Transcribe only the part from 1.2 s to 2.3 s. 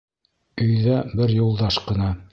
бер Юлдаш ҡына.